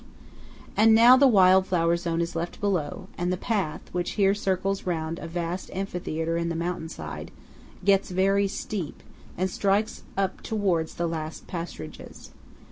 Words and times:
And 0.75 0.95
now 0.95 1.15
the 1.15 1.27
wild 1.27 1.67
flower 1.67 1.95
zone 1.95 2.21
is 2.21 2.35
left 2.35 2.59
below; 2.59 3.07
and 3.19 3.31
the 3.31 3.37
path, 3.37 3.81
which 3.91 4.13
here 4.13 4.33
circles 4.33 4.87
round 4.87 5.19
a 5.19 5.27
vast 5.27 5.69
amphitheatre 5.75 6.37
in 6.37 6.49
the 6.49 6.55
mountain 6.55 6.89
side, 6.89 7.29
gets 7.85 8.09
very 8.09 8.47
steep, 8.47 9.03
and 9.37 9.47
strikes 9.47 10.01
up 10.17 10.41
towards 10.41 10.95
the 10.95 11.05
last 11.05 11.45
pasturages. 11.45 12.31